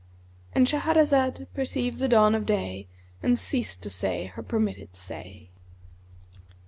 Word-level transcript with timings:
'"—And 0.55 0.65
Shahrazad 0.65 1.45
perceived 1.53 1.99
the 1.99 2.07
dawn 2.07 2.33
of 2.33 2.47
day 2.47 2.87
and 3.21 3.37
ceased 3.37 3.83
to 3.83 3.89
say 3.91 4.25
her 4.33 4.41
permitted 4.41 4.95
say. 4.95 5.51